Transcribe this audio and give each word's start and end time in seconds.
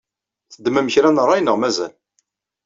Teddmem 0.51 0.87
kra 0.93 1.09
n 1.11 1.21
ṛṛay 1.25 1.41
neɣ 1.41 1.55
mazal? 1.61 1.93